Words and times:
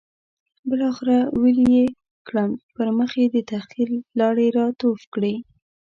بالاخره 0.69 1.17
ویلې 1.41 1.65
یې 1.75 1.85
کړم، 2.27 2.49
پر 2.75 2.87
مخ 2.97 3.11
یې 3.21 3.27
د 3.35 3.37
تحقیر 3.51 3.89
لاړې 4.19 4.47
را 4.57 4.65
توف 4.79 5.01
کړې. 5.13 5.33